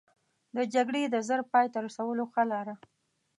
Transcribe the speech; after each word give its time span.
د 0.55 0.57
جګړې 0.73 1.03
د 1.07 1.15
ژر 1.27 1.41
پای 1.51 1.67
ته 1.73 1.77
رسولو 1.85 2.23
ښه 2.33 2.43
لاره. 2.51 2.75